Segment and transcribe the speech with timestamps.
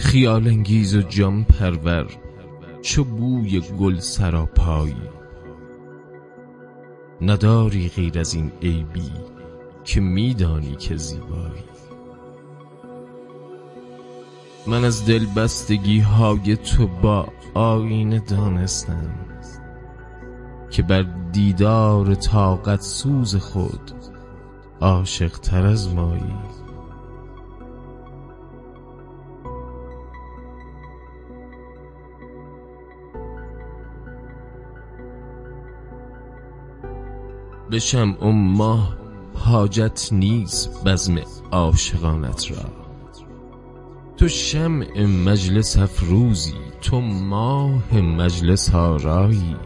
[0.00, 2.06] خیال انگیز و جان پرور
[2.82, 5.02] چو بوی گل سراپایی
[7.20, 9.12] نداری غیر از این عیبی
[9.84, 11.64] که میدانی که زیبایی.
[14.66, 19.14] من از دل بستگی های تو با آینه دانستم
[20.70, 23.92] که بر دیدار طاقت سوز خود
[24.80, 26.59] عاشق تر از مایی.
[37.70, 38.96] به شمع ماه
[39.34, 41.14] حاجت نیست بزم
[41.50, 42.64] عاشقانت را.
[44.16, 49.56] تو شمع مجلس افروزی تو ماه مجلس آرایی.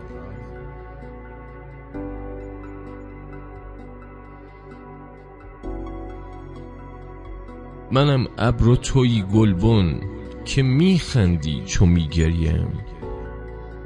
[7.93, 10.01] منم ابر و توی گلبن
[10.45, 12.69] که میخندی چو میگریم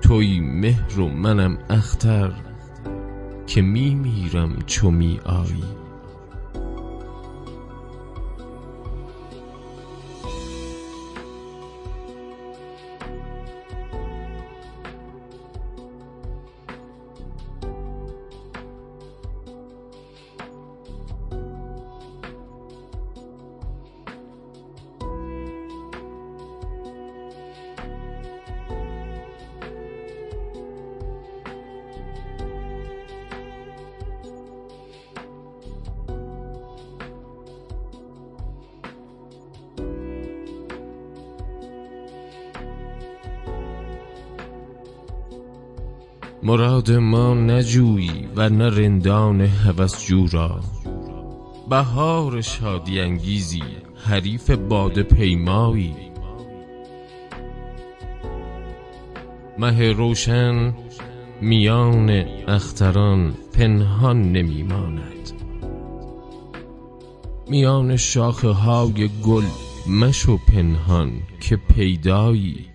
[0.03, 2.48] توی مهر و منم اختر
[3.49, 5.65] که میمیرم چو می آیی
[46.43, 50.61] مراد ما نجویی و نه رندان هوسجو را.
[51.71, 53.63] بهار شادی انگیزی
[54.05, 55.95] حریف باده پیمایی.
[59.59, 60.75] مه روشن
[61.41, 62.11] میان
[62.49, 65.33] اختران پنهان نمی ماند
[67.51, 69.45] میان شاخه های گل
[69.87, 72.67] مشو پنهان که پیدایی.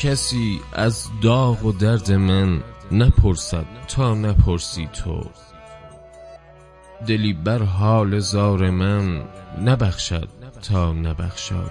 [0.00, 2.62] کسی از داغ و درد من
[2.92, 5.30] نپرسد تا نپرسی تو.
[7.06, 9.24] دلی بر حال زار من
[9.64, 10.28] نبخشد
[10.62, 11.70] تا نبخشایی.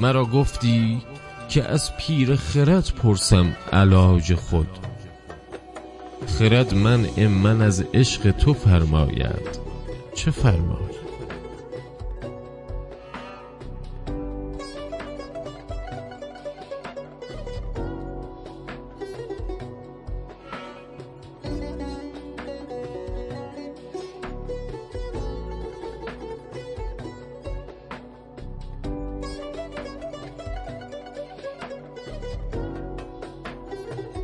[0.00, 1.02] مرا گفتی
[1.48, 4.87] که از پیر خرد پرسم علاج خود.
[6.28, 9.58] خرد من من از عشق تو فرماید
[10.14, 11.07] چه فرماید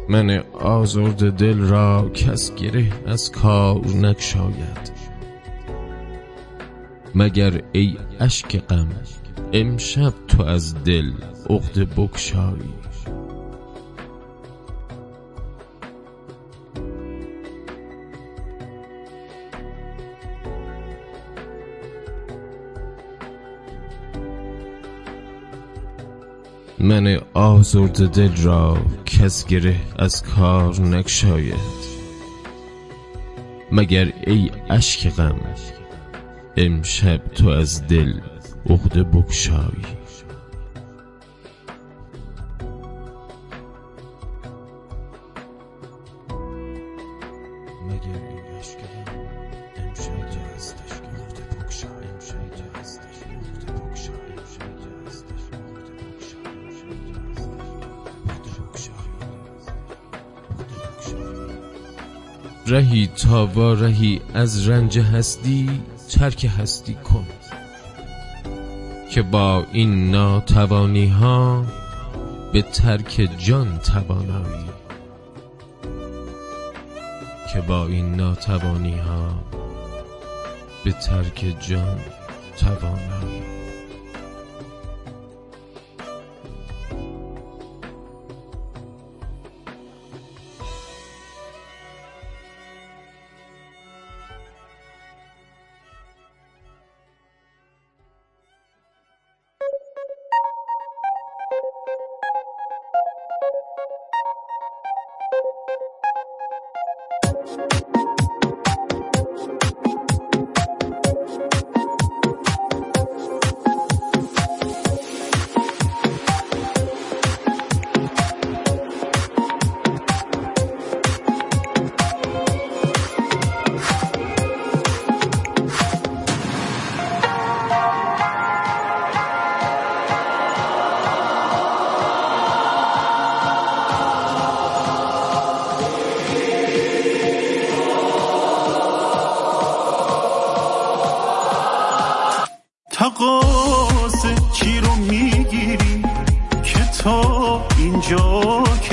[0.09, 4.93] من آزرد دل را کس گره از کار نگشاید
[7.15, 8.89] مگر ای اشک غم
[9.53, 11.13] امشب تو از دل
[11.51, 12.84] عقده بگشایی
[26.85, 31.85] من آزرد دل را کس گره از کار نگشاید.
[33.73, 35.41] مگر ای اشک غم
[36.57, 38.13] امشب تو از دل
[38.71, 40.04] عقده بگشایی.
[62.67, 65.81] رهی تا رهی از رنج هستی
[66.11, 67.27] ترک هستی کن
[69.11, 71.65] که با این ناتوانی ها
[72.53, 74.65] به ترک جان توانایی.
[77.53, 79.45] که با این ناتوانی ها
[80.85, 81.99] به ترک جان
[82.59, 83.64] توانایی.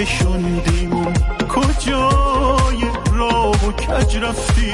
[0.02, 1.14] کشوندیم.
[1.50, 2.82] کجای
[3.14, 4.72] راه و کج رفتی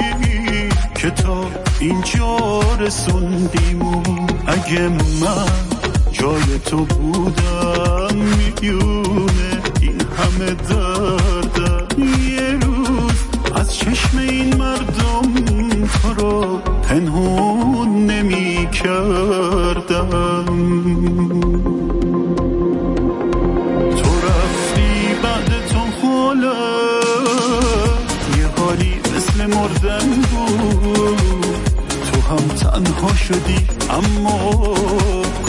[0.94, 1.44] که تا
[1.80, 3.82] اینجا رسوندیم.
[4.46, 4.88] اگه
[5.20, 5.48] من
[6.12, 13.12] جای تو بودم می‌دونه این همه دردم یه روز
[13.54, 15.32] از چشم این مردم
[15.86, 20.47] تو رو پنهون نمی کردم
[32.98, 34.74] تنها شدی اما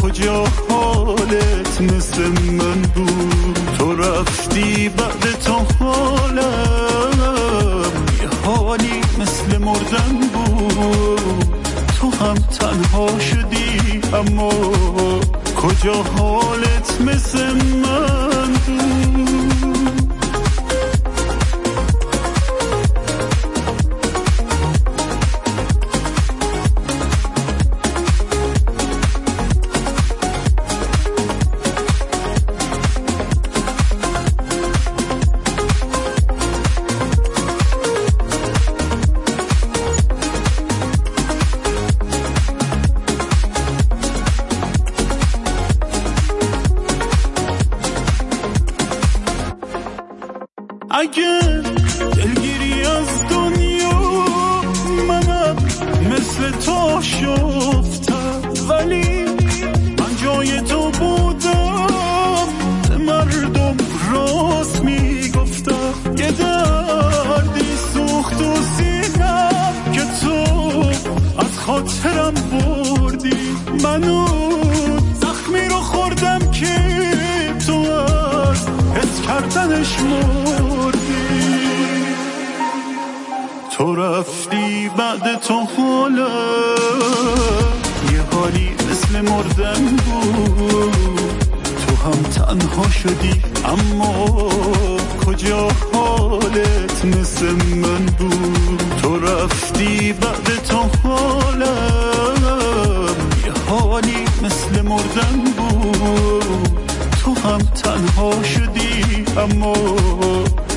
[0.01, 3.18] کجا حالت مثل من بود؟
[50.99, 51.39] اگه
[52.15, 54.25] دلگیری از دنیا
[55.07, 55.55] منم
[56.11, 59.23] مثل تو شفتم ولی
[59.99, 61.87] من جای تو بودم.
[62.89, 63.77] به مردم
[64.11, 65.93] راست می‌گفتم.
[66.17, 70.33] یه دردی سوخت و سینم که تو
[71.39, 73.37] از خاطرم بردی.
[73.83, 74.27] منو
[75.21, 76.75] زخمی رو خوردم که
[77.67, 80.48] تو از حس کردنش مردی.
[83.79, 86.29] تو رفتی بعد تو حالا.
[88.11, 90.93] یه حالی مثل مردن بود.
[91.87, 94.49] تو هم تنها شدی اما
[95.25, 106.69] کجا حالت مثل من بود؟ تو رفتی بعد تو حالم یه حالی مثل مردن بود.
[107.23, 109.73] تو هم تنها شدی اما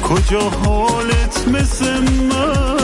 [0.09, 2.82] کجا حالت مثل من؟